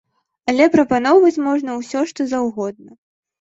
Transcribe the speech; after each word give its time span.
Але 0.53 0.65
прапаноўваць 0.75 1.43
можна 1.49 1.75
ўсё 1.83 1.99
што 2.13 2.27
заўгодна. 2.33 2.91